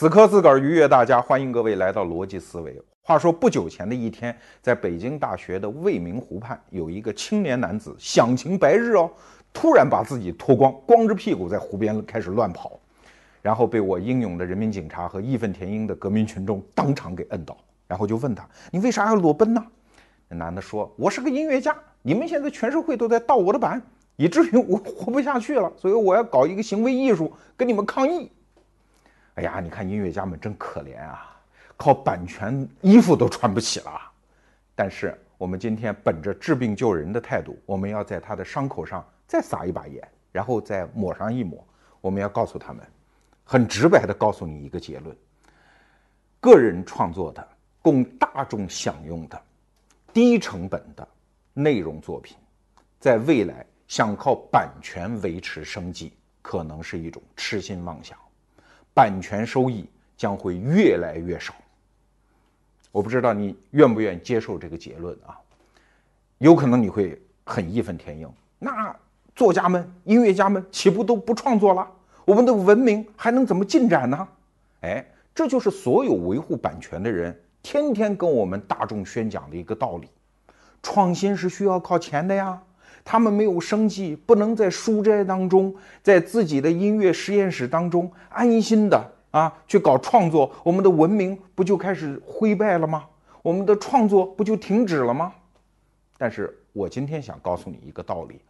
[0.00, 2.80] 死磕自个儿，愉悦大家，欢迎各位来到逻辑思维。
[3.02, 9.10] 话说不久前的一天，在北京大学的未名湖畔，有一个青年男子享晴白日哦，
[9.52, 12.80] 突然把自己脱光，光着屁股在湖边开始乱跑，
[13.42, 17.54] 然后被我英勇的人民警察和义愤填膺的革命群众当场给摁倒，
[17.86, 19.62] 然后就问他：“你为啥要裸奔呢？”
[20.28, 23.82] 那男的说：“我是个音乐家，你们现在全社会都在盗我的版，
[24.16, 28.32] 以至于我活不下去了，所以我要搞一个行为艺术跟你们抗议。”
[29.40, 31.34] 哎呀，你看音乐家们真可怜啊，
[31.78, 33.98] 靠版权衣服都穿不起了。
[34.74, 41.66] 但是我们今天本着治病救人的态度，我们要在他的伤口上再撒一把盐，然后再抹上一抹。
[42.02, 42.86] 我们要告诉他们，
[43.42, 45.16] 很直白的告诉你一个结论：
[46.38, 47.48] 个人创作的、
[47.80, 49.42] 供大众享用的、
[50.12, 51.08] 低成本的
[51.54, 52.36] 内容作品，
[52.98, 56.12] 在未来想靠版权维持生计，
[56.42, 58.18] 可能是一种痴心妄想。
[59.00, 61.54] 版权收益将会越来越少。
[62.92, 65.40] 我不知道你愿不愿意接受这个结论啊？
[66.36, 68.30] 有可能你会很义愤填膺。
[68.58, 68.94] 那
[69.34, 71.90] 作家们、音乐家们岂不都不创作了？
[72.26, 74.28] 我们的文明还能怎么进展呢？
[74.82, 75.02] 哎，
[75.34, 80.10] 这就是所有维护版权的人天天跟我们大众宣讲的一个道理：
[80.82, 82.60] 创新是需要靠钱的呀。
[83.04, 93.04] 他们没有生计，不能在书斋当中，在自己的音乐实验室当中安心的啊去搞创作，我们的文明不就开始灰败了吗？
[93.42, 95.32] 我们的创作不就停止了吗？
[96.18, 98.40] 但是我今天想告诉你一个道理：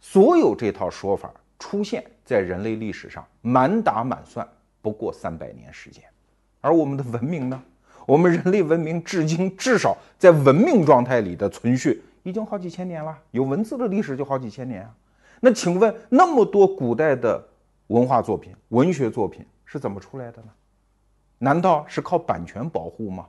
[0.00, 4.46] 所有这套说法出现在人类历史上，满打满算
[4.80, 6.04] 不过三百年时间，
[6.60, 7.60] 而我们的文明呢？
[8.06, 12.02] 我们人类文明至今至少在文明状态里的存续。
[12.22, 14.94] 已经好几千年了，有文字的历史就好几千年啊。
[15.40, 17.42] 那请问，那么多古代的
[17.86, 20.48] 文化作品、文学作品是怎么出来的呢？
[21.38, 23.26] 难道是靠版权保护吗？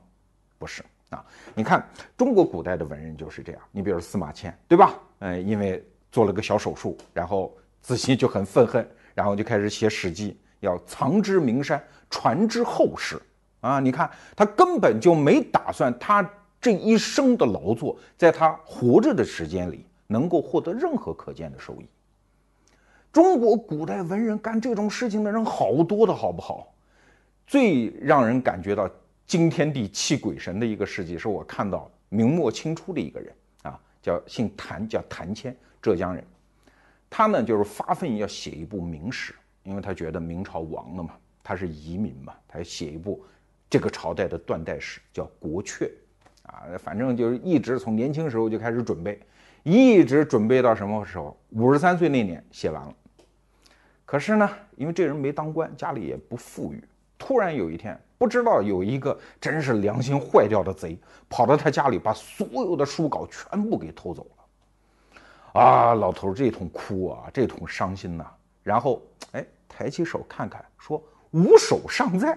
[0.58, 1.24] 不是啊。
[1.54, 3.62] 你看，中国古代的文人就是这样。
[3.70, 4.94] 你比如司马迁，对吧？
[5.20, 13.22] 嗯，因为做了个小手术，然后自己就很愤恨，然后就开始写《史记》，要藏之名山，传之后世
[13.60, 13.78] 啊。
[13.78, 16.28] 你看，他根本就没打算他。
[16.60, 21.86] 这一生的劳作，在他活着的时间里，能够获得任何可见的收益。
[23.10, 26.72] 中国古代文人干这种事情的人好多的，好不好？
[27.46, 28.88] 最让人感觉到
[29.26, 36.22] 惊天地泣鬼神的一个事迹，是我看到明末清初的一个人啊，叫姓谭，叫谭谦，浙江人。
[37.08, 39.34] 他呢，就是发奋要写一部明史，
[39.64, 43.24] 因为他觉得明朝亡了嘛，他是遗民嘛，他要写一部
[43.68, 45.86] 这个朝代的断代史，叫《国阙》。
[46.42, 49.20] 啊，反正就是一直从年轻时候就开始准备，
[49.62, 51.36] 一直准备到什么时候？
[51.50, 52.94] 五十三岁那年写完了。
[54.04, 56.82] 可是呢，因为这人没当官，家里也不富裕，
[57.16, 65.60] 突然有一天，不知道有一个真是良心坏掉的贼，跑到他家里，把所有的书稿全部给偷走了。
[65.60, 68.26] 啊，老头这通哭啊，这通伤心呐。
[68.62, 69.00] 然后，
[69.32, 72.36] 哎，抬起手看看，说五手尚在，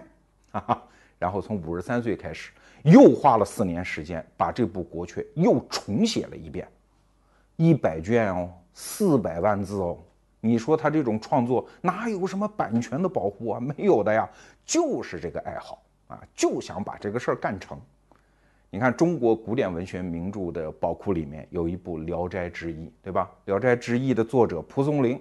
[0.51, 0.83] 哈哈。
[1.23, 2.51] 然后从五十三岁开始。
[2.83, 6.67] 又花了四年时间，把这部《国阙》又重写了一遍，
[7.55, 9.97] 一百卷哦，四百万字哦。
[10.41, 13.59] 你说他这种创作哪有什么版权的保护啊？
[13.61, 14.29] 没有的呀，
[14.65, 17.79] 就是这个爱好啊，就想把这个事儿干成。
[18.69, 23.31] 你看中国古典文学名著的宝库里面有一部《聊斋志异》，对吧？
[23.45, 25.17] 《聊斋志异》的作者蒲松龄，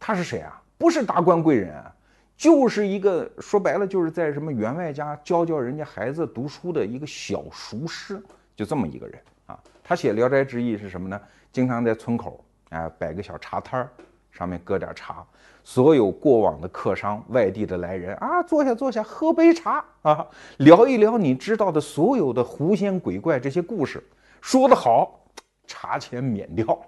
[0.00, 0.58] 他是谁啊？
[0.78, 1.93] 不是达官贵人啊。
[2.36, 8.22] 就是一个说白了，就是在什么员外家教教人家孩子读书的一个小塾师，
[8.56, 9.58] 就这么一个人啊。
[9.82, 11.20] 他写《聊斋志异》是什么呢？
[11.52, 13.88] 经常在村口啊摆个小茶摊儿，
[14.32, 15.24] 上面搁点茶，
[15.62, 20.26] 所有过往的客商、外地的来人啊，坐下坐下，喝杯茶啊，
[20.58, 24.02] 聊一聊你知道的所有的狐仙鬼怪这些故事。
[24.40, 25.24] 说得好，
[25.66, 26.78] 茶钱免掉。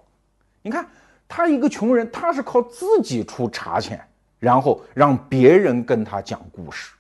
[0.61, 0.85] 你看
[1.29, 4.05] 他一个穷人，他是靠自己出茶钱。
[4.39, 6.95] 然后让别人跟他讲故事，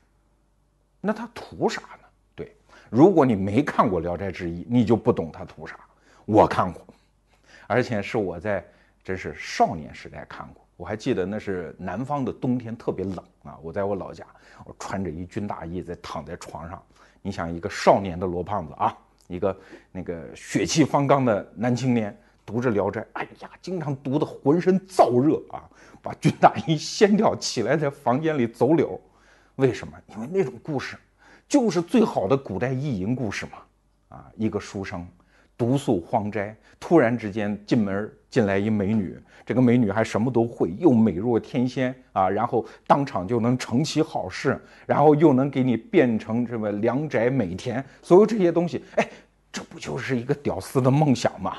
[1.00, 2.08] 那他图啥呢？
[2.34, 2.56] 对，
[2.90, 5.78] 如果你没看过《聊斋志异》，你就不懂他图啥。
[6.24, 6.82] 我看过，
[7.66, 8.64] 而且是我在
[9.04, 10.66] 真是少年时代看过。
[10.76, 13.58] 我还记得那是南方的冬天，特别冷啊。
[13.62, 14.26] 我在我老家，
[14.64, 16.82] 我穿着一军大衣在躺在床上。
[17.22, 18.96] 你想一个少年的罗胖子啊，
[19.28, 19.56] 一个
[19.92, 22.18] 那个血气方刚的男青年。
[22.46, 25.68] 读着《聊斋》，哎呀，经常读得浑身燥热啊，
[26.00, 28.98] 把军大衣掀掉，起来在房间里走柳。
[29.56, 29.92] 为什么？
[30.14, 30.96] 因为那种故事，
[31.48, 33.58] 就是最好的古代意淫故事嘛。
[34.08, 35.04] 啊，一个书生
[35.58, 49.08] 独宿荒斋，突然之间进门进来一美女，这个美女还什么都会，又美若天仙啊，然后当场就能成其好事，然后又能给你变成什么良宅美田，所有这些东西，哎，
[49.50, 51.56] 这不就是一个屌丝的梦想吗？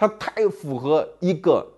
[0.00, 1.70] 他太符合一个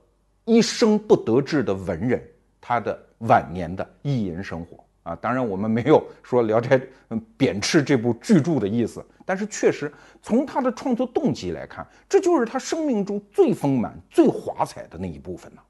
[0.44, 2.24] 一生不得志的文人
[2.60, 4.78] 他的晚年的意淫生活。
[5.02, 6.78] 啊，当然我们没有说《聊斋》
[7.08, 9.92] 嗯贬斥这部巨著的意思，但是确实
[10.22, 15.60] 从他的创作动机来看，这就是他生命中最丰满、最华彩的那一部分呢。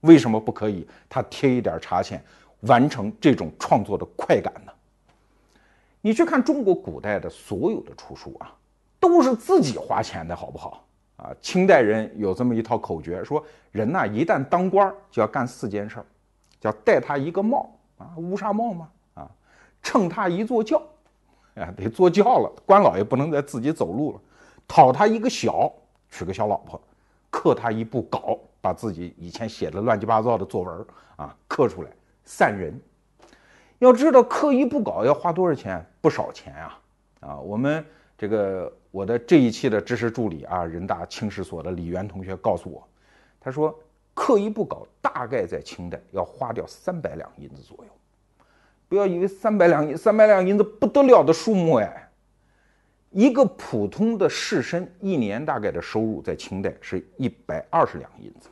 [0.00, 2.24] 为什么不可以他贴一点茶钱，
[2.60, 4.72] 完成这种创作的快感呢？
[6.00, 8.50] 你去看中国古代的所有的出书啊，
[8.98, 10.88] 都是自己花钱的，好不好？
[11.22, 16.06] 啊，清代人有这么一套口诀，说人呐一旦当官就要干四件事儿，
[16.58, 17.70] 叫戴他一个帽。
[17.98, 18.88] 啊，乌纱帽嘛？
[19.14, 19.30] 啊，
[19.80, 20.82] 乘他一座轿，
[21.54, 22.52] 啊，得坐轿了。
[22.66, 24.20] 官老爷不能再自己走路了。
[24.66, 25.72] 讨他一个小，
[26.10, 26.80] 娶个小老婆。
[27.30, 31.90] 刻他一部稿，把自己以前写的乱七八糟的作文啊刻出来，
[32.24, 32.76] 散人。
[33.78, 35.84] 要知道刻一部稿要花多少钱？
[36.00, 36.80] 不少钱啊！
[37.20, 37.84] 啊，我们
[38.18, 42.86] 这个我的这一期的知识助理啊，人大清史所的李源同学告诉我，
[43.40, 43.76] 他说。
[44.14, 47.90] 刻一部稿大概在清代要花掉三百两银子左右，
[48.86, 52.10] 不要以为三百两银三百两银子不得了的数目哎，
[53.08, 58.50] 一个普通的士绅一年大概的收入在清代是一百二十两银子，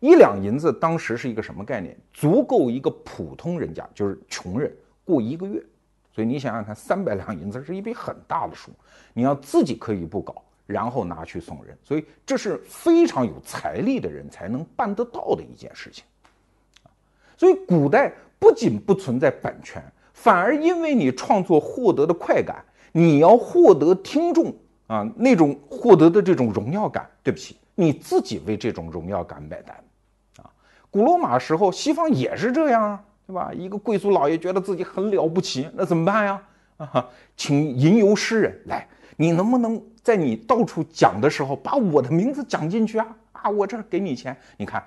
[0.00, 1.96] 一两银子当时是一个什么概念？
[2.12, 4.70] 足够一个普通人家就是穷人
[5.02, 5.64] 过一个月，
[6.14, 8.70] 所以你想想看，三百两银子是一笔很大的数，
[9.12, 10.42] 你要自己可以不搞。
[10.66, 16.02] 然后拿去送人，所以这是非常有财力的人才能办得到的一件事情，
[17.36, 19.84] 所以古代不仅不存在版权，
[20.14, 24.56] 反而因为你创作获得的快感，你要获得听众
[24.86, 29.76] 啊那种获得的这种荣耀感，对不起，你自己为这种荣耀感买单，
[30.38, 30.48] 啊，
[30.90, 33.50] 古罗马时候西方也是这样啊，对吧？
[33.52, 36.42] 一个贵族老爷觉得自己很了不起，那怎么办呀？
[36.76, 38.86] 啊，请吟游诗人来，
[39.16, 39.82] 你能不能？
[40.02, 43.48] 在你到处讲的时候，把我的名字讲进去啊啊！
[43.48, 44.84] 我这儿给你钱，你看，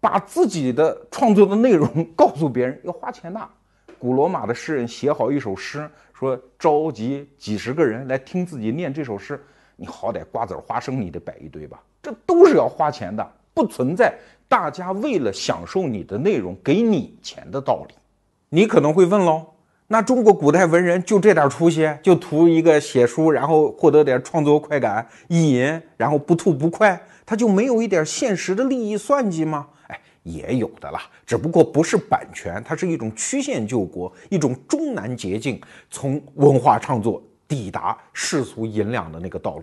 [0.00, 3.40] 把自己的创作的内容 告诉别人要花钱的。
[3.96, 9.40] 古罗马的诗人写好一首诗，说召集几十个人来听自己念这首诗，
[9.76, 11.80] 你好歹瓜子花生你得摆一堆吧？
[12.02, 13.24] 这都是要花钱的，
[13.54, 14.12] 不存在
[14.48, 17.94] 大家为了享受你的内容给你钱的道理。
[18.48, 19.46] 你可能会问喽。
[19.88, 29.68] 那中国古代文人就这点出息，就图一个写书，然后获得点创作快感、意淫，然后不吐不快，他就没有一点现实的利益算计吗？
[29.86, 39.62] 哎，也有的啦，只不过不是版权，它是一种曲线救国，一种终南捷径，从文化创作抵达世俗银两的那个道路。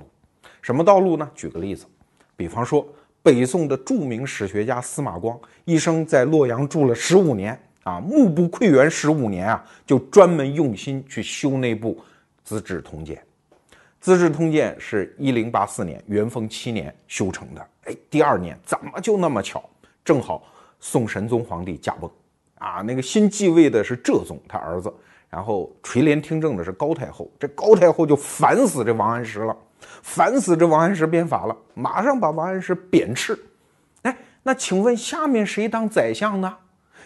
[0.62, 1.30] 什么道路呢？
[1.36, 1.86] 举个例子，
[2.38, 2.88] 比方说
[3.24, 7.58] 北宋的著名史学家司马光，一生在洛阳住了十五年。
[7.84, 11.96] 啊，目不窥园十五年啊，就专门用心去修那部
[12.42, 13.18] 《资治通鉴》。
[14.00, 17.68] 《资治通鉴》是一零八四年元丰七年修成的。
[17.84, 19.70] 哎，第二年怎么就那么巧，
[20.04, 20.44] 正好
[20.80, 22.10] 宋神宗皇帝驾崩，
[22.60, 24.94] 啊，那个新继位的是浙宗他儿子，
[25.30, 27.30] 然后垂帘听政的是高太后。
[27.38, 29.58] 这高太后就烦死这王安石了，
[30.02, 33.38] 烦死这王安石变法了，马上把王安石贬斥。
[34.04, 36.58] 哎，那请问下面谁当宰相呢？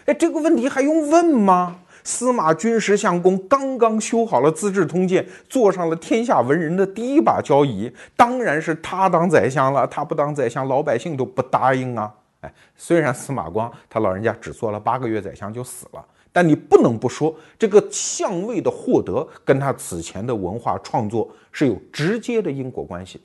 [0.06, 1.80] 哎，这个问题还用问吗？
[2.04, 9.86] 司马君实相公刚刚修好了《资治通鉴》，坐上了天下文人的第一把交椅，当然是他当宰相了。
[9.86, 12.14] 他不当宰相，老百姓都不答应啊！
[12.40, 16.02] 哎，虽然司马光他老人家只做了八个月宰相就死了，
[16.38, 23.24] 但你不能不说，这个相位的获得跟他此前的文化创作是有直接的因果关系的。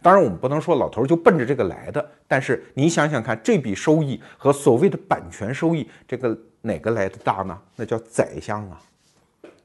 [0.00, 2.10] 当然，我们不能说老头就奔着这个来的。
[2.26, 7.58] 但是你想想看，这笔收益和所谓的版权收益，这个哪个来的大呢？
[7.76, 8.80] 那叫宰相啊。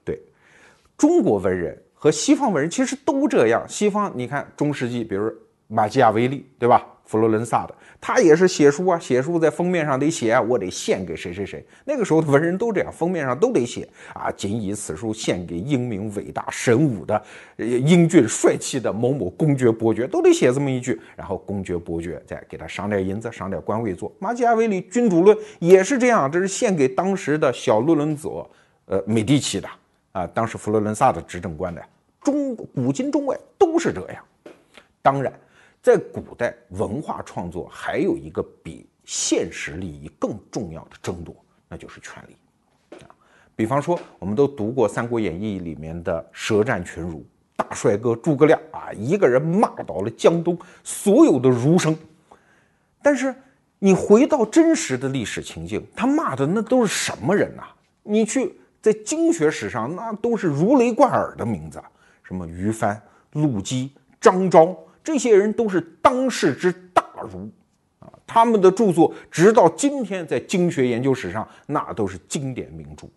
[0.03, 0.19] 对，
[0.97, 3.63] 中国文人和西方文人其实都这样。
[3.65, 5.33] 西方你看中世纪，比如
[5.69, 6.85] 马基雅维利，对吧？
[7.05, 11.63] 佛罗伦萨的，他也是写书啊，写书在封面上得写，我得献给谁谁谁。
[11.85, 17.21] 那个时候的文人都这样，封面上都得写啊，谨以此书献给英明伟大神武的、
[17.57, 20.99] 英俊帅气的某某公爵伯爵，都得写这么一句。
[21.15, 24.11] 然后公爵伯爵再给他赏点银子，赏点官位做。
[24.17, 28.49] 马基雅维利《君主论》也是这样，这是献给当时的小洛伦佐，
[28.85, 29.67] 呃，美第奇的
[30.13, 31.81] 啊，当时佛罗伦萨的执政官的。
[32.23, 34.23] 中古今中外都是这样，
[35.01, 35.31] 当然。
[35.83, 41.35] 在古代，文化创作还有一个比现实利益更重要的争夺，
[41.67, 42.97] 那就是权力。
[43.03, 43.11] 啊，
[43.53, 47.25] 比方说，我们都读过《三国演义》里面的舌战群儒，
[47.57, 51.93] 大帅哥诸葛亮啊，一个人骂倒了江东所有的儒生。
[53.01, 53.35] 但是
[53.77, 57.63] 你回到真实的历史情境，他骂的那都是什么人呐？
[58.03, 61.83] 你去在经学史上，那都是如雷贯耳的名字，
[62.23, 63.01] 什么于帆、
[63.33, 64.73] 陆机、张昭，
[65.03, 67.49] 这些人都是当世之大儒
[67.99, 68.07] 啊。
[68.25, 73.07] 他们的著作直到今天在经学研究史上，那都是经典名著。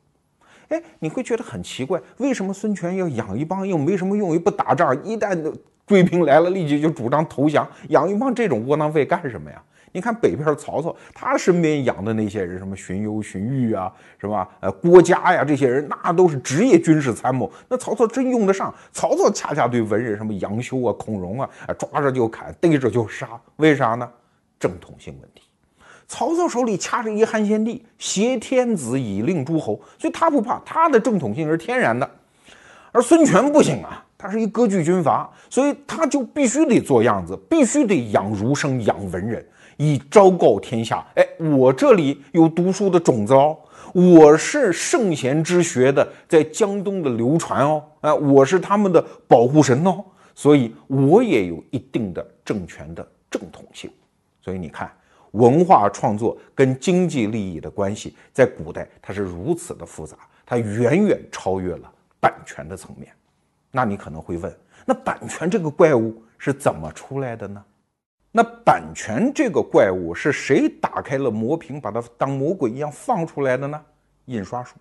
[0.68, 5.54] 哎，你会觉得很奇怪，为什么孙权要养一帮又没什么用又不打仗，一旦
[5.86, 9.62] 追兵来了立即就主张投降，养一帮这种窝囊废干什么呀？
[9.96, 14.46] 你看北边曹操，他身边养的那些人，什么荀攸、荀彧啊，是吧？
[14.60, 18.74] 呃，郭嘉呀，这些人那都是职业军事参谋，那曹操真用得上？
[18.92, 21.48] 曹操恰恰对文人，什么杨修啊、孔融啊，
[21.78, 23.26] 抓着就砍，逮着就杀，
[23.56, 24.06] 为啥呢？
[24.60, 25.44] 正统性问题。
[26.06, 32.06] 曹操手里掐着一汉献帝，挟天子以令诸侯，所以他不怕，他的正统性是天然的。
[32.92, 43.58] 而孙权不行啊，他是一割据军阀，所以他就必须得做样子，必须得养儒生、养文人，以昭告天下：哎，我这里有读书的种子哦，
[43.92, 50.04] 我是圣贤之学的在江东的流传哦，哎，我是他们的保护神哦，
[50.34, 53.90] 所以我也有一定的政权的正统性。
[54.40, 54.90] 所以你看。
[55.32, 60.16] 文化创作跟经济利益的关系，在古代它是如此的复杂，
[60.46, 63.12] 它远远超越了版权的层面。
[63.70, 64.56] 那你可能会问，
[64.86, 67.62] 那版权这个怪物是怎么出来的呢？
[68.36, 73.82] 那版权这个怪物是谁打开了魔瓶，把它当魔鬼一样放出来的呢？
[74.26, 74.76] 印刷术。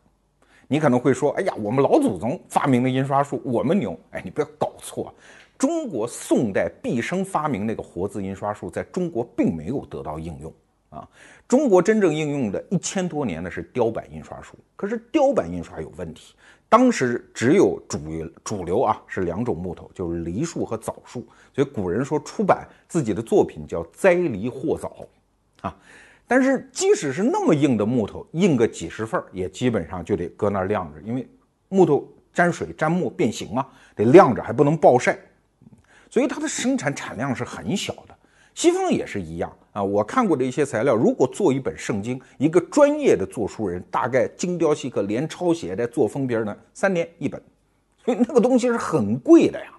[0.67, 3.97] 你可能会说，哎呀，我们老祖宗发明的印刷术，我们牛。
[4.12, 5.15] 哎，你不要搞错。
[5.57, 10.53] 中国宋代毕生发明那个活字印刷术，在中国并没有得到应用
[10.89, 11.07] 啊。
[11.47, 16.35] 中国真正应用的一千多年的是雕版印刷术，可是雕版印刷有问题。
[16.67, 18.00] 当时只有主
[18.43, 25.07] 主流啊是两种木头，就是梨树和枣树，所以古人说出版自己的作品叫栽梨或枣
[25.62, 25.77] 啊。
[26.27, 31.27] 但是即使是那么硬的木头，印个几十份也基本上就得搁那儿晾着，因为
[31.69, 35.17] 木头沾水沾墨变形啊，得晾着还不能暴晒。
[36.10, 38.14] 所以它的生产产量是很小的，
[38.55, 39.83] 西方也是一样啊。
[39.83, 47.39] 我看过的一些材料，如果做一本圣经，一个专业的做书人，大概精雕细刻，连抄写带做封边呢，三年一本，
[48.03, 49.71] 所以那个东西是很贵的呀。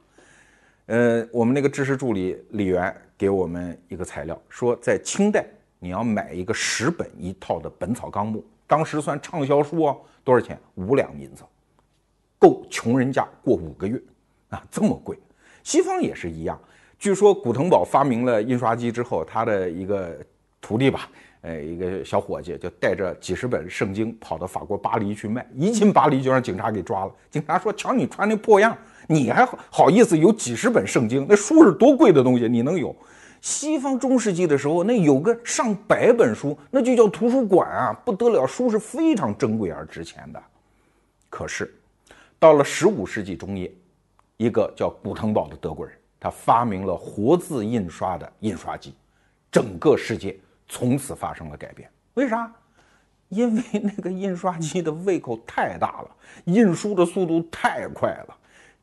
[0.86, 5.44] 呃，我们那个知识助理李元给我们一个材料，说在清代
[5.80, 10.56] 你要买一个十本一套的《本草纲目》，当时算畅销书啊，多少钱？
[10.74, 11.42] 五两银子，
[12.38, 14.00] 够穷人家过五个月
[14.50, 15.18] 啊，这么贵。
[15.64, 16.60] 西方也是一样，
[16.98, 20.16] 据说古腾堡发明了印刷机之后，他的一个
[20.60, 21.08] 徒弟吧，
[21.42, 27.12] 呃，一个小伙计就带着几十本圣经跑到法国巴黎去卖，一进巴黎就让警察给抓了。
[27.30, 28.76] 警察说：“瞧你穿那破样，
[29.06, 31.26] 你还好意思有几十本圣经？
[31.28, 32.96] 那书是多贵的东西，你能有？
[33.42, 40.42] 西方中世纪的时候，那有个上百本书，那就叫图书馆啊，不得了，书是非常珍贵而值钱的。
[41.28, 41.72] 可是，
[42.38, 43.70] 到了十五世纪中叶。
[44.38, 48.94] 一个叫古腾堡的德国人，他发明了活字印刷的印刷机，
[49.50, 50.36] 整个世界
[50.68, 51.90] 从此发生了改变。
[52.14, 52.50] 为啥？
[53.28, 56.10] 因为 那个印刷机的胃口太大了，
[56.44, 58.36] 印书的速度太快了。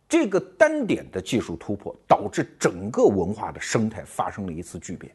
[0.08, 5.12] 这个单点的技术突破，导致整个文化的生态发生了一次巨变。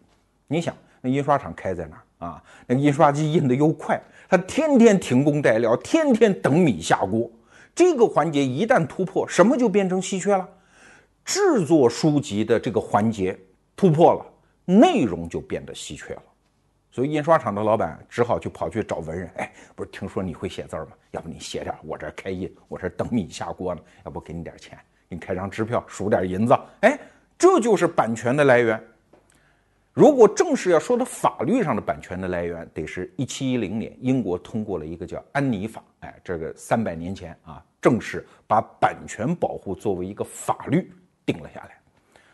[0.47, 2.43] 你想，那印刷厂开在哪儿啊？
[2.67, 7.31] 那印刷机印的又快，它天天停工待料，天天等米下锅。
[7.75, 10.49] 这个环节一旦突破，什么就变成稀缺了？
[11.29, 13.39] 制作书籍的这个环节
[13.77, 14.25] 突破了，
[14.65, 16.23] 内容就变得稀缺了。
[16.91, 20.89] 所以印刷厂的老板只好就跑去找文人，哎，不是听说你会写字吗？
[21.11, 26.59] 要不你写点，我这开印，我这等米下锅呢，要不给你点钱，给你开张支票，数点银子。
[26.81, 26.99] 哎，
[27.37, 28.83] 这就是版权的来源。
[29.93, 40.91] 如果正式要说到法律上的版权的来源，得是一七一零年，英国通过了一个叫《安妮法》，哎，这个三百年前啊，正式把版权保护作为一个法律
[41.29, 41.71] 定了下来。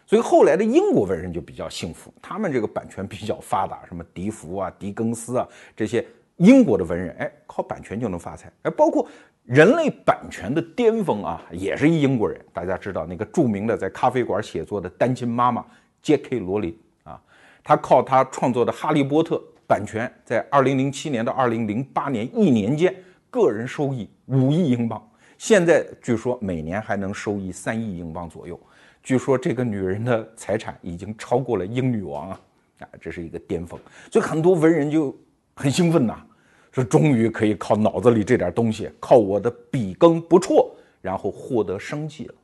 [0.06, 8.52] 所以后来的英国文人就比较幸福，他们这个版权比较发达，什么笛福啊、狄更斯啊这些英国的文人，哎，靠版权就能发财。
[8.62, 9.08] 哎，包括
[9.44, 15.64] 人类版权的巅峰啊，也是一英国人，大家知道那个著名的在咖啡馆写作的单亲妈妈
[16.02, 16.38] J.K.
[16.38, 17.20] 罗琳啊。
[17.62, 19.36] 他靠他创作的《哈利波特》
[19.66, 22.94] 版权，在二零零七年到二零零八年一年间，
[23.30, 25.02] 个人收益五亿英镑。
[25.38, 28.60] 现在据说每年还能收益三亿英镑左右。
[29.04, 32.40] 据说这个女人的财产已经超过了英女王啊！
[32.80, 33.78] 啊，这是一个巅峰。
[34.10, 35.14] 所以很多文人就
[35.54, 36.26] 很兴奋呐，
[36.72, 42.34] 说终于可以靠脑子里这点东西，靠我的笔耕不辍，然后获得生计了。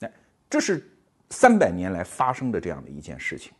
[0.00, 0.12] 哎，
[0.50, 0.84] 这是
[1.30, 3.52] 三百年来发生的这样的一件事情。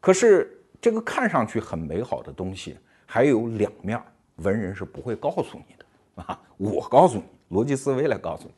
[0.00, 3.98] 可是这个看上去很美好的东西，还有两面，
[4.36, 6.38] 文人是不会告诉你的啊！
[6.58, 8.52] 我告诉你，逻辑思维来告诉你。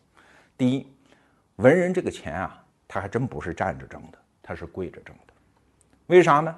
[0.58, 0.86] 第一，
[1.56, 5.32] 文人这个钱啊，他还真不是站着挣的，他是跪着挣的。
[6.06, 6.54] 为啥呢？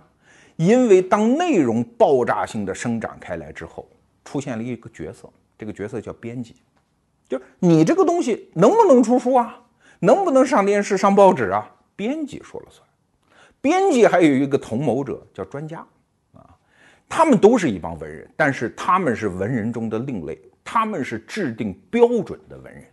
[0.56, 3.88] 因为当内容爆炸性的生长开来之后，
[4.24, 6.56] 出现了一个角色，这个角色叫编辑，
[7.28, 9.60] 就是你这个东西能不能出书啊？
[10.00, 11.70] 能不能上电视、上报纸啊？
[11.96, 12.86] 编辑说了算。
[13.60, 15.78] 编辑还有一个同谋者叫专家，
[16.32, 16.54] 啊，
[17.08, 22.84] 他们都是一帮文人，但是他们是文人中的另类，他们是制定标准的文人，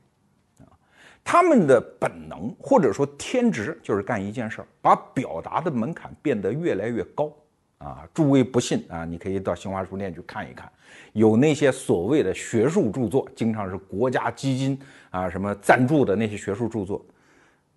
[1.28, 7.34] 他们的本能或者说天职就是干一件事儿，把表达的门槛变得越来越高，
[7.80, 10.72] 啊，诸位不信啊，你可以到新华书店去看一看，
[11.14, 14.80] 有那些所谓的学术著作，经常是国家基金
[15.10, 17.04] 啊什么赞助的那些学术著作，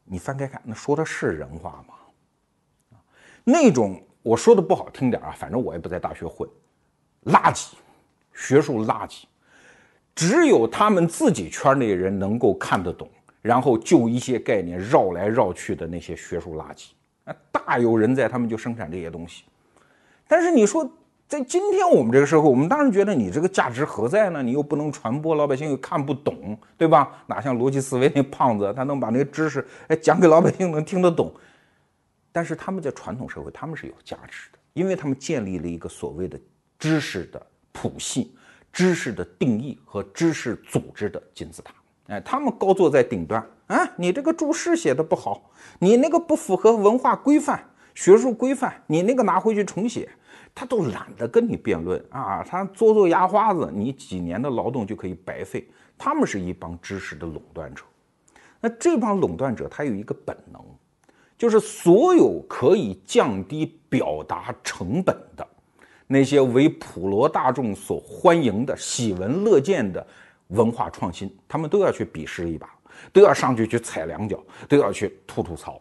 [0.04, 1.94] 你翻开看，那说的是人话吗？
[3.44, 6.46] 那种我说的不好听点啊，反正我也不在大学混，
[7.24, 7.72] 垃圾，
[8.34, 9.22] 学术垃圾，
[10.14, 13.08] 只有他们自己圈内人能够看得懂，
[13.40, 16.88] 然后就一些概念绕来绕去的那些学术垃圾
[17.24, 19.44] 啊，大有人在，他们就生产这些东西。
[20.26, 20.90] 但是你说
[21.26, 24.42] 在今天我们这个社会，我们当然觉得你这个价值何在呢？
[24.42, 27.22] 你又不能传播，老百姓又看不懂，对吧？
[27.26, 31.32] 哪像逻辑思维那胖子，他能把那个知识哎讲给老百姓能听得懂。
[32.32, 36.38] 但是他们在传统社会，他们是有价值的，因为他们建立了一个所谓的
[36.78, 38.34] 知识的谱系、
[38.72, 41.74] 知识的定义和知识组织的金字塔。
[42.08, 43.88] 哎，他们高坐在顶端啊！
[43.96, 47.62] 你这个注释写的不好，你那个不符合文化规范、
[47.94, 50.08] 学术规范，你那个拿回去重写，
[50.54, 52.42] 他都懒得跟你辩论啊！
[52.42, 55.68] 他做做牙花子，你几年的劳动就可以白费。
[55.96, 57.82] 他们是一帮知识的垄断者，
[58.60, 60.60] 那这帮垄断者他有一个本能。
[61.36, 65.46] 就是所有可以降低表达成本的
[66.08, 70.04] 那些为普罗大众所欢迎的、喜闻乐见的
[70.48, 72.68] 文化创新，他们都要去鄙视一把，
[73.12, 75.80] 都要上去去踩两脚，都要去吐吐槽，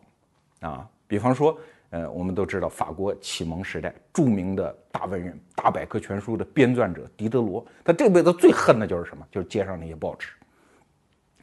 [0.61, 1.57] 啊，比方说，
[1.89, 9.25] 呃，我们都知道法国启蒙时代著名的大文人、大百科全书的编撰者狄德罗，他这辈子最恨的就是什么？
[9.31, 10.29] 就是街上那些报纸。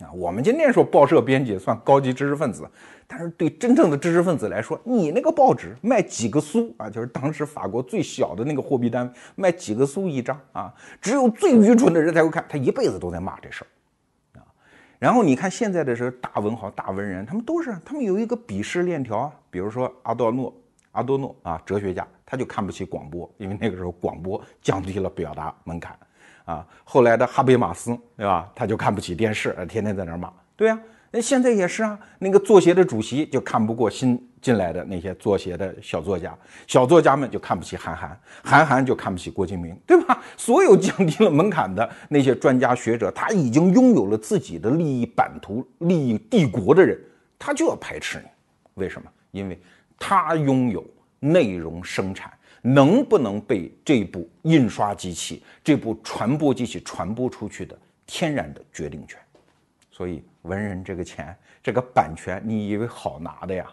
[0.04, 2.68] 啊，我们今天说报社编辑算高级知识分子，
[3.06, 14.44] 但是对真正的知识分子来说，你那个报纸卖几个苏啊，就是当时法国最小的那个货币单位，卖几个苏一张啊，只有最愚蠢的人才会看，他一辈子都在骂这事儿啊。
[14.98, 20.54] 然后你看现在的是大文豪、大文人，他们都是他们有一个鄙视链条，比如说阿多诺、
[20.92, 25.98] 阿多诺啊，哲学家，他就看不起广播，因为那个时候广播降低了表达门槛。
[26.44, 28.50] 啊，后来的哈贝马斯，对吧？
[28.54, 30.30] 他就看不起电视，天天在那儿骂。
[30.54, 30.78] 对呀，
[31.10, 31.98] 那现在也是啊。
[32.18, 40.22] 那个作协的主席就看不过新进来的那些作协的小作家，小作家们就看不起韩寒，韩寒就看不起郭敬明，对吧？
[40.36, 46.98] 所有降低了门槛的那些专家学者，他已经拥有了自己的利益版图、利益帝国的人，
[47.38, 48.28] 他就要排斥你。
[48.74, 49.10] 为什么？
[49.30, 49.58] 因为
[49.98, 50.84] 他拥有
[51.20, 52.30] 内容生产。
[52.66, 59.20] 能不能被这部印刷机器、这部传播机器传播出去的天然的决定权？
[59.90, 63.66] 所以文人这个钱、这个版权，你以为好拿的呀？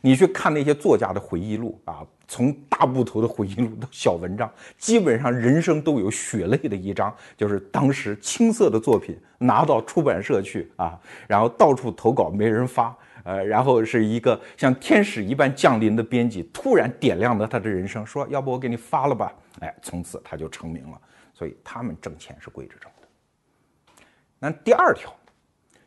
[0.00, 12.96] 你去看那些作家的回忆录啊，从大部头的回忆录到小文章，基本上人生都有血泪的一章，就是当时青涩的作品拿到出版社去啊，然后到处投稿没人发。
[13.28, 20.98] 呃，然后是一个像天使一般降临的编辑，突然点亮了他的人生，说：“要不我给你发了吧？”哎，从此他就成名了。
[21.34, 24.02] 所以他们挣钱是跪着挣的。
[24.38, 25.14] 那第二条，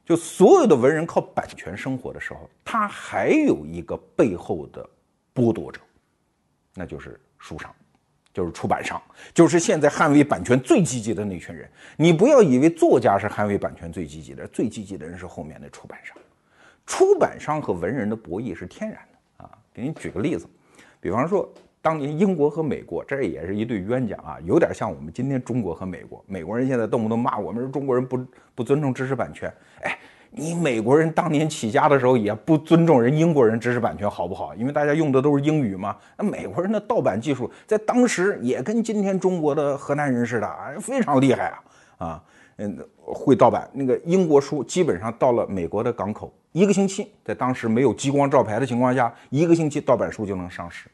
[0.05, 4.87] 就所有的文人靠版权生活的时候，他还有一个背后的
[5.33, 5.81] 剥夺者，
[6.75, 7.73] 那就是书商，
[8.31, 9.01] 就是出版商，
[9.33, 11.67] 就是现在捍卫版权最积极的那群人。
[11.97, 16.15] 你不要以为作家是捍卫版权最积极的，最积极的人是后面的出版商。
[16.85, 19.51] 出版商和文人的博弈是天然的啊！
[19.73, 20.45] 给你举个例子，
[20.99, 21.49] 比方说
[21.81, 26.23] 当年英国和美国，这也是一对冤家啊，有点像我们今天中国和美国。
[26.27, 29.97] 美国人现在动不动骂我们是中国人不不尊重知识版权，哎，
[30.29, 34.53] 你美国人当年起家的时候也不尊重人英国人知识版权，好不好？
[34.55, 35.95] 因为大家用的都是英语嘛。
[36.17, 41.63] 那美国人的盗版技术在当时也跟今天中国的河南人似的啊，非常厉害啊
[42.05, 42.23] 啊！
[42.57, 42.77] 嗯，
[43.13, 50.89] 会盗版那个英国书，基本上到了美国的港口，一个星期，在当时没有激光照排的情况下，一个星期盗版书就能上市。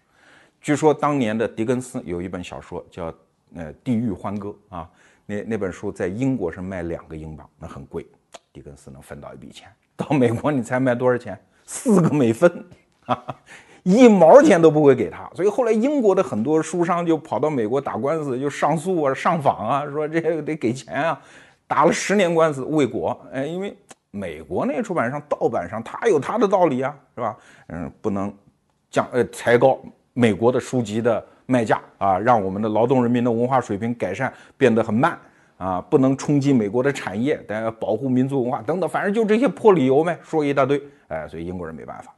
[0.59, 3.11] 据说当年的狄更斯有一本小说叫
[3.55, 4.89] 《呃地狱欢歌》啊，
[5.25, 8.05] 那那本书在英国是卖两个英镑，那很贵。
[8.51, 9.67] 狄更斯能分到一笔钱。
[9.95, 11.39] 到美国你猜卖多少钱？
[11.65, 12.65] 四个美分，
[13.83, 15.29] 一毛钱都不会给他。
[15.35, 21.21] 所以后来英国的很多书商就跑到美国打官司，就上诉啊、上访啊，说这个得给钱啊，
[21.67, 23.19] 打了十年官司未果。
[23.31, 23.75] 哎，因为
[24.11, 27.37] 美国那出版商、盗版商他有他的道理啊，是吧？
[27.67, 28.33] 嗯，不能
[28.89, 29.79] 降呃抬高
[30.13, 35.17] 美国的书籍的卖价啊，让我们的劳动人民的文化水平改善变得很慢。
[35.57, 40.79] 啊，不能冲击美国的产业，但要保护民族文化等等，反正就这些破理由呗，说一大堆。
[41.07, 42.13] 哎，所以英国人没办法。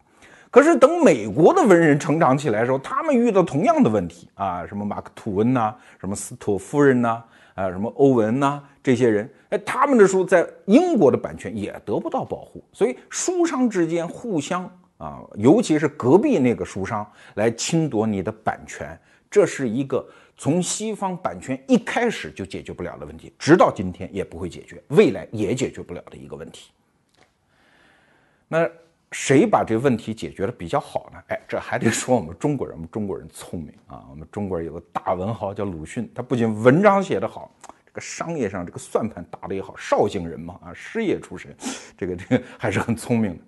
[0.52, 7.24] 可是等美国的文人成长起来的时候，他们遇到同样的问题啊，什么马克吐温呐，什么斯托夫人呐，
[7.60, 14.64] 啊什么欧文呐，这些人，哎，他们的书在英国的版权也得不到保护，所以书商之间互相
[14.98, 18.98] 啊，尤其是隔壁那个书商来侵夺你的版权，
[19.30, 20.08] 这是一个。
[20.42, 26.72] 从西方版权一开始就解决不了的问题，直到今天也不会解决，未来也解决不了的一个问题。
[28.48, 28.66] 那
[29.12, 31.20] 谁把这个问题解决的比较好呢？
[31.30, 34.06] 哎，这还得 说我们中国人，我们中国人聪明啊！
[34.10, 37.52] 我们中国人有个大文豪叫鲁迅，他不仅文章写得好，
[37.86, 41.56] 这个商业上这个算盘打得也好，绍兴人嘛啊，师爷出身，
[41.98, 43.44] 这个这个还是很聪明的。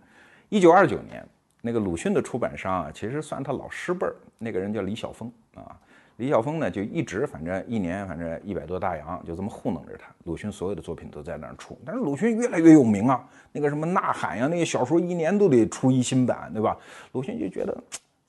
[0.50, 1.24] 一九二九年，
[1.62, 5.78] 那个鲁迅的出版商啊，其实算他老师辈儿，那个人叫李晓峰啊。
[6.22, 10.06] 李晓峰呢，就一直反正一年反正一百多大洋，就这么糊弄着他。
[10.26, 16.78] 鲁迅所有的作品都在那儿出，但是鲁迅越来越有名啊，那个什么《呐喊》呀，那些小说一年都得出一新版，对吧？
[17.14, 17.74] 鲁迅就觉得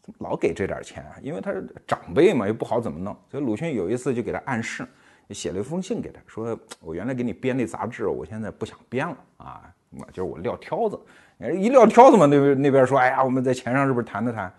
[0.01, 1.17] 怎么老给这点钱啊？
[1.21, 4.89] 因为他是长辈嘛，又不好怎么弄，所以鲁迅有一次就给他暗示，
[5.29, 9.71] 写了一封信给他，说我原来给你编那杂志，我现在不想编了啊，
[10.15, 10.99] 就是我撂挑子，
[11.39, 14.51] 一撂挑子嘛，那边那边说，哎呀，我们在钱上是不是谈了谈？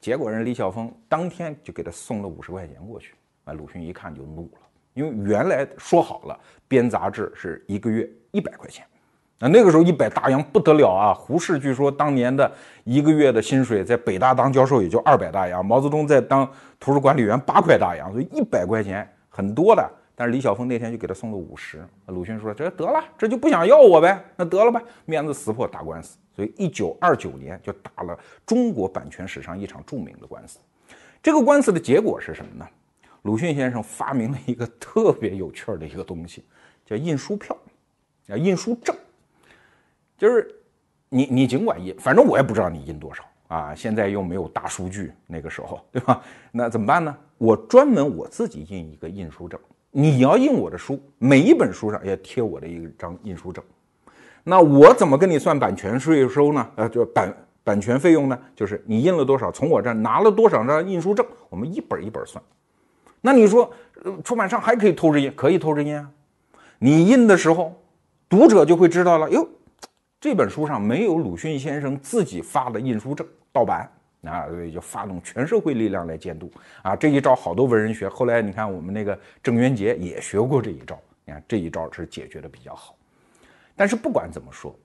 [0.00, 4.60] 结果人李晓峰当天就给他送了五十块钱过去，啊，鲁迅一看就怒了，
[4.94, 8.84] 因为原来说好了编杂志是一个月一百块钱，
[9.40, 11.14] 那那个时候一百大洋不得了啊！
[11.14, 12.50] 胡适据说当年的
[12.84, 19.90] 一个月的薪水在北大当教授也就二百大洋，毛泽东在当图书管理员八块大洋，所以一百块钱很多的。
[20.14, 26.18] 但是李晓峰那天就给他送了五十，鲁迅说这得了，这就不想要我呗，那得了吧，面子撕破打官司。
[26.38, 30.60] 所以，一九二九年就打了中国版权史上一场著名的官司。
[31.20, 32.64] 这个官司的结果是什么呢？
[33.22, 36.44] 鲁迅先生发明了一个特别有趣儿的一个东西，
[36.86, 37.58] 叫印书票，
[38.24, 38.94] 叫印书证。
[40.16, 40.48] 就是
[41.08, 43.74] 你你尽管印，反正我也不知道你印多少啊。
[43.74, 46.22] 现在又没有大数据，那个时候 对吧？
[46.52, 47.18] 那怎么办呢？
[47.36, 49.58] 我专门我自己印一个印书证。
[49.90, 53.64] 你要印我的书，每一本书上要贴我的一张印书证。
[54.48, 56.66] 那我怎么跟你算版权税收呢？
[56.76, 58.38] 呃，就版版权费用呢？
[58.56, 62.42] 就是你印了多少，从我这儿拿了多少张印书证，我们一本一本算。
[63.20, 63.70] 那你说，
[64.04, 65.30] 呃出版商还可以偷着印？
[65.36, 66.10] 可以偷着印啊！
[66.78, 67.78] 你印的时候，
[68.26, 69.28] 读者就会知道了。
[69.30, 69.46] 哟，
[70.18, 73.86] 这本书上没有鲁迅先生自己发的印书证，盗版
[74.24, 74.46] 啊！
[74.48, 76.96] 所以就发动全社会力量来监督啊！
[76.96, 78.08] 这一招好多文人学。
[78.08, 80.98] 后来你看，我们那个郑渊洁也学过这一招。
[81.26, 82.94] 你看这一招是解决的比较好。
[83.78, 84.76] 但是不管怎么说，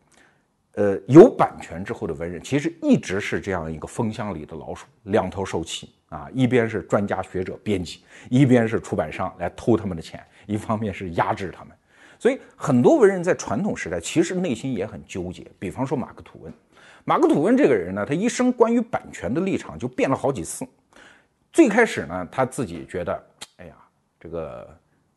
[0.76, 6.30] 呃，有版权之后的文人其实一直是这样一个蜂箱里的老鼠，两头受气啊！
[6.34, 11.76] 一边是专家学者编辑，一边是出版商来偷他们的钱，一方面是压制他们。
[12.18, 15.46] 所以很多文人在传统时代其实内心也很纠结。
[15.60, 16.54] 比方说马克吐温，
[17.04, 20.66] 马克吐温这个人呢，他一生关于版权的立场就变了好几次。
[21.52, 23.24] 最开始呢，他自己觉得，
[23.58, 23.76] 哎呀，
[24.20, 24.68] 这个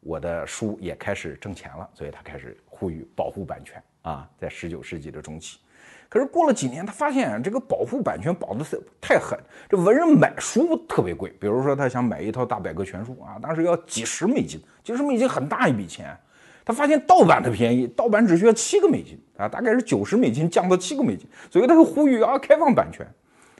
[0.00, 2.56] 我的书也开始挣钱了，所以他开始。
[2.78, 5.58] 呼吁保护版权啊，在十九世纪的中期，
[6.08, 8.64] 可是过了几年，他发现这个保护版权保的
[9.00, 11.30] 太狠，这文人买书特别贵。
[11.40, 16.16] 比如说，他想买一套大百科全书啊，当时要几十美金，几十美金很大一笔钱。
[16.64, 23.06] 他发现盗版的便宜，盗版只需要七个美金啊，大概是九十美金降到七个美金，所以他就呼吁啊，开放版权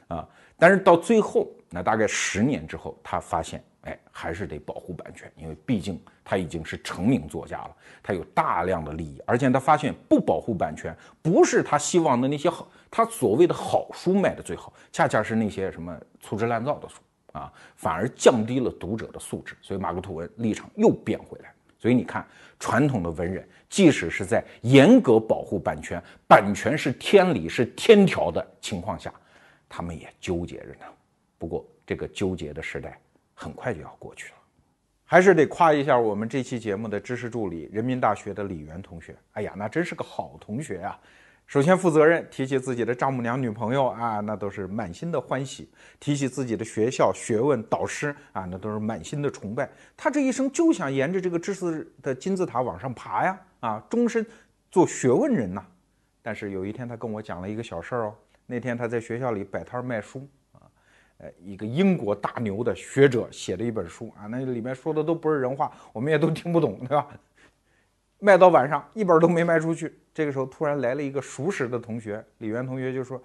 [0.09, 0.29] 啊。
[0.59, 3.63] 但是到最后，那大概十年之后，他发现。
[3.87, 16.97] 哎，还是得保护版权，因为毕竟他已经是成名作家了，他有大量的利益，而且他发现不保护版权，不是他希望的那些好，他所谓的好书卖的最好，恰恰是那些什么粗制滥造的书
[17.31, 19.57] 啊，反而降低了读者的素质。
[19.63, 21.53] 所以马克吐温立场又变回来。
[21.79, 22.27] 所以你看，
[22.59, 29.15] 传统的文人，即使是在严格保护版权，版权是天理是天条的情况下，
[29.69, 30.87] 他们也纠结着呢。
[31.39, 32.99] 不过这个纠结的时代。
[33.39, 34.39] 很快就要过去了，
[35.05, 39.15] 还是得夸一下我们这期节目的知识助理，人民大学的李源同学。
[39.33, 40.99] 哎呀，那真是个好同学啊！
[41.47, 45.65] 首先负责任，提起自己的丈母娘、女朋友啊，那都是满心的欢喜；
[46.01, 49.71] 提起自己的学校、学问、导师啊，那都是满心的崇拜。
[49.97, 53.41] 他这一生就想沿着这个知识的金字塔往上爬呀！
[53.61, 54.27] 啊，终身
[54.73, 55.63] 做学问人呐！
[56.21, 58.15] 但是有一天他跟我讲了一个小事儿哦，
[58.47, 60.27] 那天他在学校里摆摊卖书，
[61.19, 67.09] 呃，一个英国大牛的学者写的一本书啊，那里面说的都不是人话，我们也都听不懂，对吧？
[68.19, 73.23] 卖到晚上一本都没卖出去，这个时候突然来了一个熟识的同学，李元同学就说：“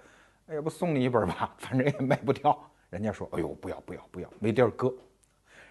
[0.48, 2.58] 哎，要不送你一本吧，反正也卖不掉。”
[2.90, 4.94] 人家说：“哎呦，不要不要不要，没地儿搁。”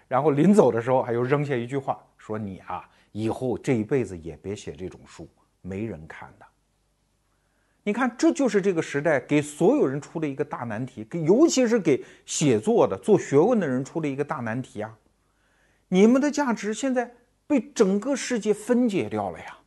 [0.07, 5.27] 然后临走的时候，还又扔下一句话，说：“你啊，以后这一辈子也别写这种书，
[5.61, 6.45] 没人看的。”
[7.83, 14.95] 你看，这就是这个时代给所有人出的一个大难题，给尤其是给写作的、做学问的人出了一个大难题啊！
[15.87, 17.11] 你们的价值现在
[17.47, 19.57] 被整个世界分解掉了呀。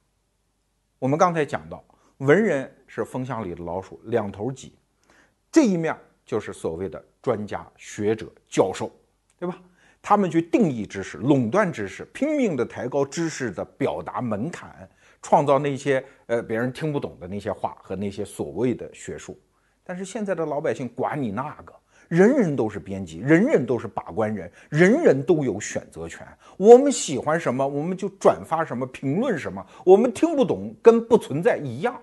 [1.00, 1.84] 我们刚才讲到，
[2.18, 4.76] 文人是风箱里的老鼠，两头挤，
[5.50, 8.92] 这一面就是所谓的专家学者、教授，
[9.40, 9.60] 对吧？
[10.00, 14.88] 他们去定义知识、垄断知识，拼命的抬高知识的表达门槛。
[15.24, 19.40] 创造那些呃别人听不懂的那些话和那些所谓的学术，
[19.82, 21.72] 但是现在的老百姓管你那个，
[22.08, 26.26] 人人都是编辑，人人都是把关人，人人都有选择权。
[26.58, 29.64] 我们喜欢什么，我们就转发什么，评论什么。
[29.82, 31.98] 我们听不懂，跟不存在一样。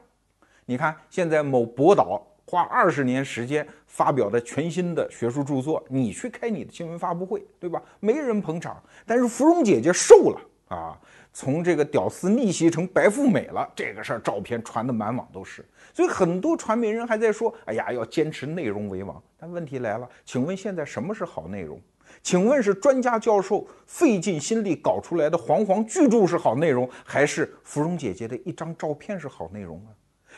[0.65, 7.79] 你看，现在某博导花二十年时间发表的全新的学术著作，你去开你的新闻发布会，对吧？
[7.99, 10.41] 没人捧场，但是芙蓉姐姐瘦了
[10.75, 10.99] 啊。
[11.33, 21.79] 从这个屌丝逆袭成白富美了，这个事儿照片传的满网都是，所以很多传媒人还在说：“哎呀，要坚持内容为王。”但问题来了，请问现在什么是好内容？
[22.21, 29.89] 请问是专家教授费尽心力搞出来的煌煌巨著是好内容，还是芙蓉姐姐的一张照片是好内容啊？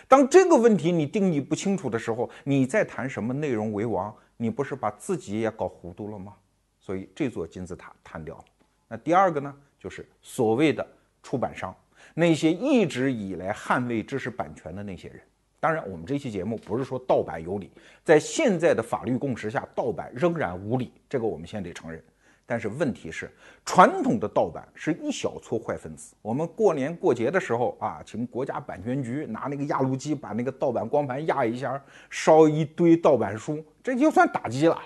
[0.07, 4.13] 当这个问题你定义不清楚的时候，你在谈什么内容为王？
[4.37, 6.33] 你不是把自己也搞糊涂了吗？
[6.79, 8.45] 所以这座金字塔坍掉了。
[8.87, 9.53] 那第二个呢？
[9.83, 10.87] 就是所谓的
[11.21, 11.75] 出版商，
[12.13, 15.19] 那些一直以来捍卫知识版权的那些人。
[15.59, 17.69] 当然，我们这期节目不是说盗版有理，
[18.01, 22.01] 在现在的法律共识下，盗版仍然无理，这个我们先得承认。
[22.45, 23.29] 但是问题是，
[23.65, 26.15] 传统的盗版是一小撮坏分子。
[26.21, 34.81] 我们过年过节的时候啊，请国家版权局拿那个压路机把那个盗版光盘压一下，烧一堆盗版书，这就算打击了。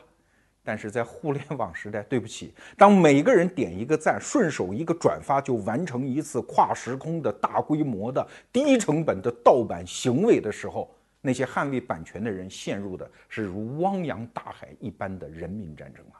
[0.67, 16.19] 但是在互联网时代，对不起，当每个人点一个赞，顺手一个转发，就完成一次跨时空的大规模的低成本的盗版行为的时候，那些捍卫版权的人陷入的是如汪洋大海一般的人民战争啊！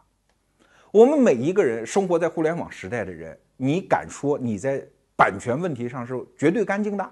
[0.91, 4.81] 我们每一个人生活在互联网时代的人，你敢说你在
[5.17, 7.11] 版权问题上是绝对干净的？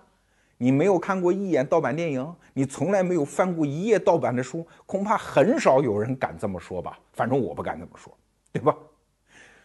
[0.58, 6.98] 你没有看过一眼盗版电影，你从来没有翻过一页盗版的书，恐怕很少有人敢这么说吧？
[7.12, 8.18] 反正我不敢这么说，
[8.52, 8.76] 对吧？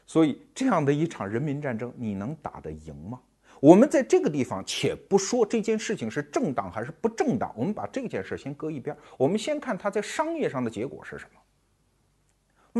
[0.06, 3.20] 所以这样的一场人民战争，你能打得赢吗？
[3.60, 11.40] 我们在这个地方，且不说这件事情是正当还是不正当，我们把这件事先搁一边，我们先看它在商业上的结果是什么。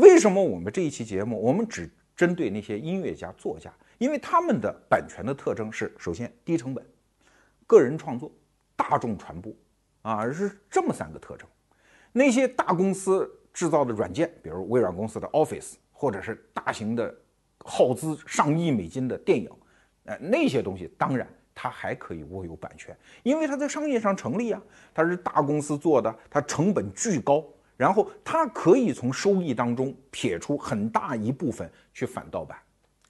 [0.01, 3.71] 为什么我们这一期节目，我们只针对那些音乐家、作家？
[3.99, 6.83] 因为他们的版权的特征是：首先低成本。
[7.71, 8.29] 个人创作、
[8.75, 9.53] 大众传播，
[10.01, 11.47] 啊，是这么三个特征。
[12.11, 17.15] 那些大公司制造的软件，比如微软公司的 Office，或者是大型的、
[17.59, 19.49] 耗资上亿美金的电影，
[20.03, 24.61] 呃，那些东西当然它还可以握有版权，因为它在商业上成立啊，
[24.93, 27.41] 它是大公司做的，它成本巨高，
[27.77, 32.59] 然后它可以从收益当中撇出很大一部分去反盗版。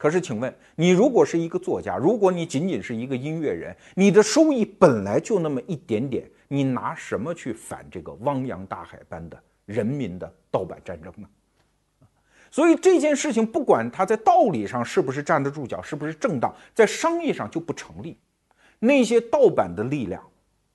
[0.01, 11.29] 可是，请问你如果是一个作家，如果你仅仅是一个音乐人，你的收益本来就那么一点点，你拿什么去反这个汪洋大海般的人民的盗版战争呢？
[12.49, 18.17] 所以这件事情，不管它在道理上是不是站得住脚，是不是正当，在商业上就不成立。
[18.79, 20.27] 那些盗版的力量，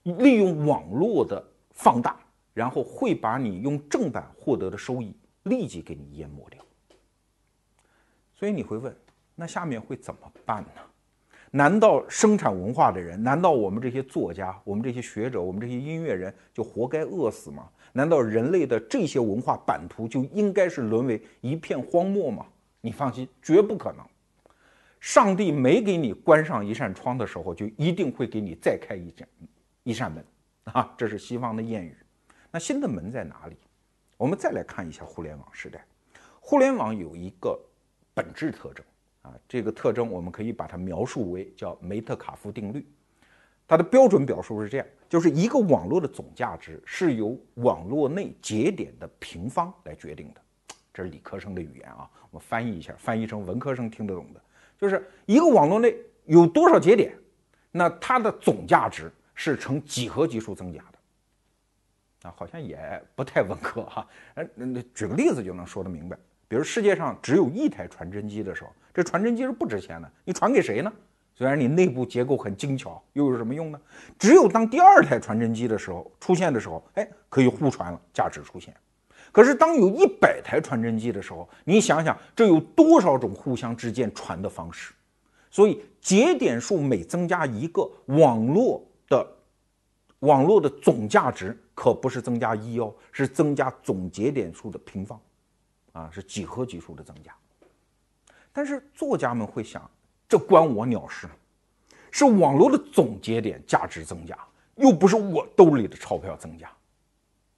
[0.04, 2.16] 利用网络的放大，
[2.54, 5.12] 然后会把你用正版获得的收益
[5.42, 6.64] 立即给你淹没掉。
[8.36, 8.96] 所以你会问？
[9.36, 10.80] 那下面会怎么办呢？
[11.52, 17.68] 难道生产文化的人，难道我们这些作家、我们这些学者、我们这些音乐人就活该饿死吗？
[17.92, 22.44] 难道人类的这些文化版图就应该是沦为一片荒漠吗？
[22.80, 24.04] 你放心，绝不可能。
[25.00, 29.28] 上帝没给你关上一扇窗的时候，就一定会给你再开一扇
[29.84, 30.24] 一扇门
[30.64, 30.92] 啊！
[30.98, 31.96] 这是西方的谚语。
[32.50, 33.56] 那新的门在哪里？
[34.16, 35.86] 我们再来看一下互联网时代。
[36.40, 37.58] 互联网有一个
[38.12, 38.84] 本质特征。
[39.26, 42.86] 啊，这个特征我们可以把它描述为叫梅特卡夫定律。
[43.66, 50.40] 它的标准表述是这样：就是一个网络的总价值是由网络内节点的平方来决定的。
[50.94, 54.40] 这是理科生的语言啊，我翻译一下，翻译成文科生听得懂的，
[54.78, 57.12] 就是一个网络内有多少节点，
[57.72, 64.08] 那它的总价值是呈几何级数增加的，啊，好像也不太文科哈。
[64.36, 66.16] 哎，那举个例子就能说得明白。
[66.48, 70.92] 比如世界上只有一台传真机的时候，这传真机是不值钱的，你传给谁呢？
[71.34, 73.78] 虽然你内部结构很精巧，又有什么用呢？
[74.18, 78.74] 只有当第二台传真机的时候出现的时候，哎，可以互传了，价值出现。
[79.32, 84.94] 可是当有一百台传真机的时候，你想想这有多少种互相之间传的方式？
[85.50, 89.26] 所以节点数每增加一个，网络的
[90.20, 95.20] 网络的总价值可不是增加一哦，是增加总节点数的平方，
[95.96, 97.34] 啊，是几何级数的增加。
[98.52, 99.90] 但是作家们会想。
[100.28, 101.28] 这关我鸟事，
[102.10, 104.36] 是网络的总节点价值增加，
[104.74, 106.68] 又不是我兜里的钞票增加。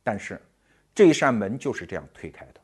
[0.03, 0.39] 但是，
[0.95, 2.61] 这扇门就是这样推开的。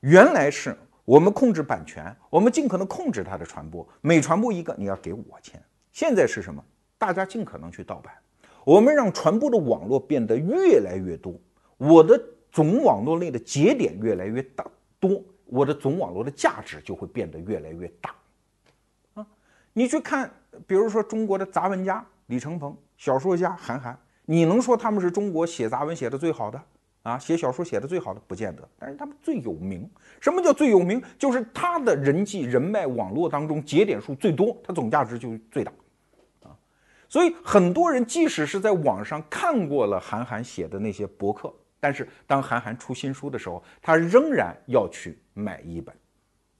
[0.00, 5.62] 原来是我们控制版权，我们尽可能控制它的传播，每传播一个你要给我钱。
[5.92, 6.60] 现在是什么？
[6.98, 8.12] 大家尽可能去盗版，
[8.64, 11.38] 我们让传播的网络变得越来越多，
[11.76, 12.20] 我的
[12.52, 14.64] 总网络内的节点越来越大
[14.98, 18.14] 多，我的总网络的价值就会变得越来越大。
[19.14, 19.26] 啊
[19.72, 20.30] 你去看，
[20.66, 26.60] 比如说中国的杂文家李承鹏，小说家韩寒，你能说他们是中国写杂文写的最好的
[27.04, 27.16] 啊？
[27.16, 29.88] 写小说写的最好的不见得，但是他们最有名。
[30.20, 31.00] 什么叫最有名？
[31.16, 35.72] 就是他的人际人脉网络当中节点数最多，他总价值就最大
[36.42, 36.50] 啊。
[37.08, 45.92] 所以很多人即使是在网上看过了韩寒写的那些博客，但是当韩寒出新书的时候，他仍然要去买一本。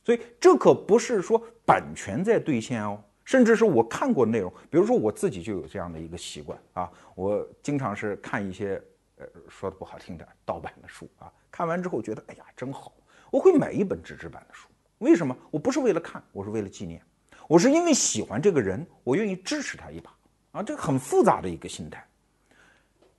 [0.02, 8.83] 所以这可不是说版权在兑现哦，甚至是我看过内容，比如说我自己就有这样的一个习惯啊，我经常是看一些
[9.18, 12.92] 呃说的不好听点盗版的书啊，看完之后觉得哎呀真好，
[13.30, 14.68] 我会买一本纸质版的书。
[14.98, 15.37] 为什么？
[15.50, 17.00] 我不是为了看，我是为了纪念，
[17.46, 20.12] 我是因为喜欢这个人，我愿意支持他一把
[20.52, 22.04] 啊，这很复杂的一个心态。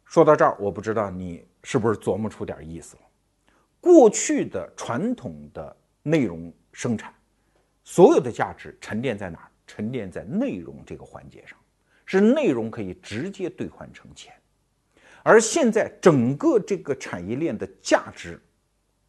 [0.03, 3.01] 说到这儿，我不知道你是不是琢磨出点意思了。
[3.79, 6.53] 过去的传统的内容。
[6.73, 7.13] 生产
[7.83, 9.51] 所有的价值沉淀在哪儿？
[9.67, 11.59] 沉淀在内容这个环节上，
[12.05, 14.33] 是内容可以直接兑换成钱。
[15.21, 18.41] 而现在整个这个产业链的价值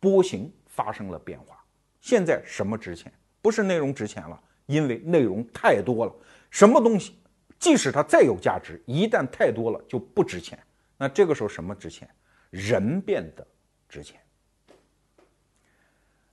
[0.01, 1.65] 波形发生了变化。
[2.01, 3.13] 现在什么值钱？
[3.41, 6.13] 不是内容值钱了，因为内容太多了。
[6.51, 7.17] 什么东西，
[7.61, 10.59] 即使它再有价值，一旦太多了就不值钱。
[10.99, 12.11] 那这个时候什么值钱？
[12.53, 13.47] 人变得
[13.89, 14.21] 值钱。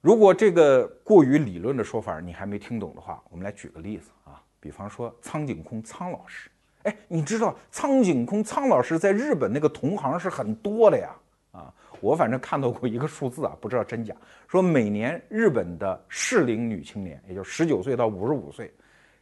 [0.02, 6.50] 如果这个过于理论的说法你还没听懂的话，我们来举个例子啊，比方说苍井空苍老师，
[6.84, 11.16] 哎，你知道苍井空苍老师在日本那个同行是很多的呀，
[11.52, 14.14] 啊，我反正看到过一个数字啊，不知道真假，
[14.48, 18.74] 说每年日本的适龄女青年，也就十九岁到五十五岁，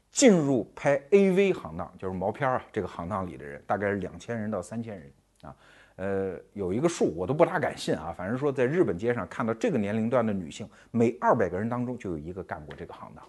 [0.10, 5.12] 进入拍 AV 行当，就是毛片啊这个行当里的人，大概是两千人到三千人
[5.44, 5.56] 啊。
[5.98, 13.26] 呃，有一个数我都不大敢信啊，反正说在日本街上看到这个年龄段的女性，每二百个人当中就有一个干过这个行当。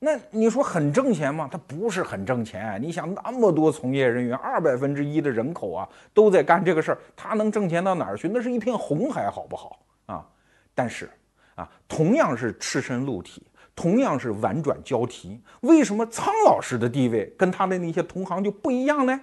[0.00, 1.48] 那你说很挣钱吗？
[1.50, 2.80] 它不是很挣钱。
[2.80, 8.28] 你想那么多从业人员，二百分之一的人口啊，都在干这个事儿，他能挣钱到哪儿去？
[8.28, 10.24] 那是一片红海，好不好啊？
[10.72, 11.10] 但是
[11.56, 19.20] 啊，同样是赤身露体，同样是婉转交替，为什么苍老师的地位跟他的那些同行就不一样呢？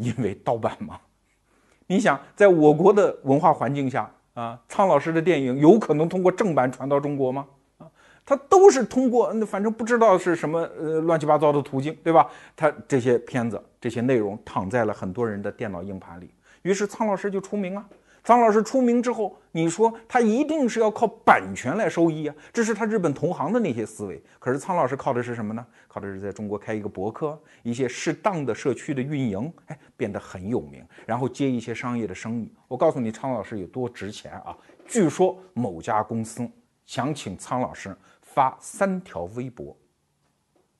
[0.00, 0.98] 因为盗版嘛，
[1.86, 7.46] 你想，在我国的文化环境下啊，苍老师的电影有可能通过正版传到中国吗？
[7.78, 7.86] 啊，
[8.24, 12.26] 他都是通过那反正不知道是什么呃乱七八糟的途径，对吧？
[12.56, 16.30] 他这些片子这些内容躺在了很多人的电脑硬盘里，
[16.62, 17.84] 于是苍老师就出名了。
[18.22, 22.34] 苍老师出名之后，你说他一定是要靠版权来收益啊？
[22.52, 24.22] 这是他日本同行的那些思维。
[24.38, 25.66] 可是苍老师靠的是什么呢？
[25.88, 32.52] 靠的是在中国开一个博客，一些适当的社区的运营，哎，变得很有名，然后接一些商业的生意。
[32.68, 34.56] 我告诉你，苍老师有多值钱啊！
[34.86, 36.48] 据说某家公司
[36.84, 39.76] 想请苍老师发三条微博，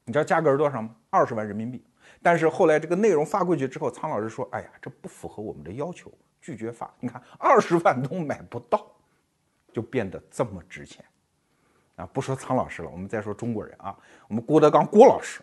[0.05, 0.95] 你知道价格是多少吗？
[1.09, 1.83] 二十万人民币。
[2.23, 8.87] 但是后来这个内容发过去之后，苍老师说：“哎呀，这不符合我们的要求。”拒绝发，你看二十万都买不到，
[9.73, 11.05] 就变得这么值钱
[11.97, 12.09] 啊！
[12.13, 13.97] 不说苍老师了，我们再说中国人啊，
[14.29, 15.43] 我们郭德纲郭老师，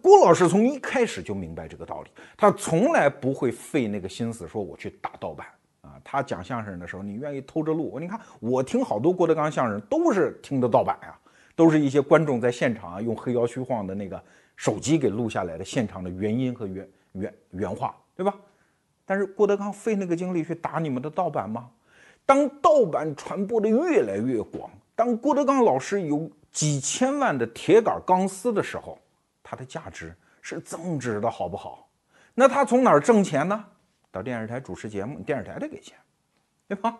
[0.00, 5.46] 郭老师从一开始就明白这个道理，他从来不会费那个心思说我去打盗版
[5.82, 6.00] 啊。
[6.02, 11.18] 他讲相声的时候，你愿意偷着录，你看我听好多郭德纲相声都是听的盗版呀，
[11.54, 14.22] 都是一些观众在现场啊用黑腰虚晃的那个
[14.56, 18.34] 手机给录下来的现场的原音和原原原话，对吧？
[19.10, 21.68] 但是郭德纲费那个精力去打你们的盗版吗？
[22.24, 28.96] 当盗版传播的越来越广，当郭德纲老师有几千万的铁杆钢丝的时候，
[29.42, 31.88] 它的价值是增值的，好不好？
[32.34, 33.64] 那他从哪儿挣钱呢？
[34.12, 35.96] 到电视台主持节目，电视台得给钱，
[36.68, 36.96] 对吧？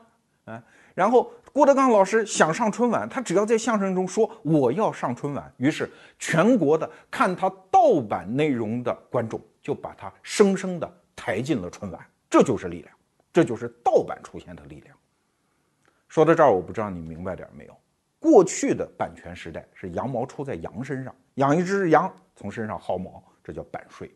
[0.47, 0.61] 哎，
[0.97, 5.89] 然后郭德纲老师想上春晚，他只要在相声中说我要上春晚，于是
[6.19, 12.01] 全国的看他盗版内容的观众就把他生生的抬进了春晚，
[12.31, 12.97] 这就是力量，
[13.31, 14.97] 这就是盗版出现的力量。
[16.09, 17.77] 说到这儿，我不知道你明白点没有？
[18.19, 24.11] 过去的版权时代是羊毛出在羊身上，养一只羊从身上薅毛，这叫版税。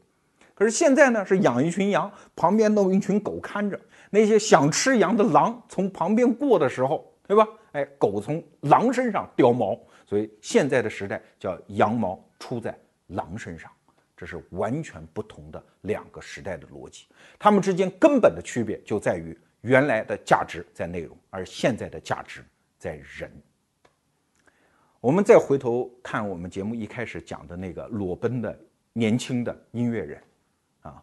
[0.55, 3.79] 可是现在呢，是养一群羊，旁边弄一群狗看着。
[4.09, 7.47] 那些想吃羊的狼从旁边过的时候，对吧？
[7.73, 12.75] 哎，狗从狼身上叼毛，所以现在的时代叫羊毛出在
[13.09, 13.71] 狼身上，
[14.17, 17.07] 这是完全不同的两个时代的逻辑。
[17.39, 22.45] 他们之间根本的区别就在于原来的价值在内容，而现在的价值
[22.79, 23.31] 在人。
[25.01, 28.59] 我们再回头看我们节目一开始讲的那个裸奔的
[28.93, 30.23] 年轻的音乐人。
[30.83, 31.03] 啊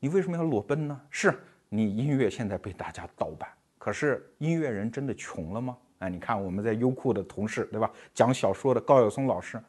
[0.00, 1.00] 你为什么要裸奔呢？
[1.10, 1.38] 是
[1.68, 3.48] 你音乐现在被大家盗版，
[3.78, 5.76] 可是音乐人真的穷了吗？
[5.98, 7.90] 哎，你看我们在优酷的同事，对吧？
[8.14, 9.60] 讲小说的高晓松老师，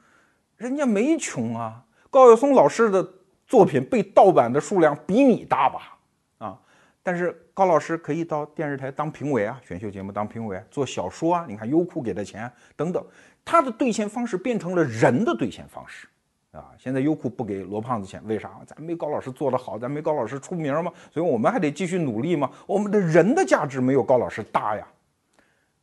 [0.58, 1.84] 人家没穷啊。
[2.10, 3.08] 高晓松老师的
[3.48, 5.98] 作品被盗版的数量比你大吧？
[6.40, 6.60] 啊，
[7.04, 11.46] 但是高老师可以到电视台当评委啊，选秀节目当评委，做小说啊。
[11.48, 13.04] 你看优酷给的钱等等，
[13.44, 16.08] 他的兑现方式变成了人的兑现方式。
[16.52, 18.60] 啊，现在优酷不给罗胖子钱，为啥？
[18.66, 20.92] 咱没高老师做得好，咱没高老师出名吗？
[21.12, 22.50] 所以我们还得继续努力吗？
[22.66, 24.88] 我们的人的价值没有高老师大呀。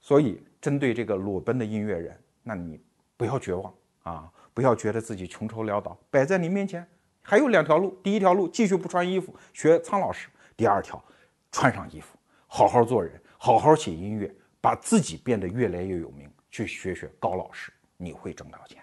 [0.00, 2.80] 所以，针对这个裸奔的音乐人，那你
[3.16, 3.72] 不要绝望
[4.02, 6.88] 啊，不要觉得自己穷愁潦倒，摆在你面前
[7.20, 11.04] 还有两条路：第一条路继续不穿衣服学苍老师；第二条，
[11.52, 18.82] 穿上衣服，好好做人，好好写音乐，把自己变得越来越有名，去学学高老师，你会挣到钱。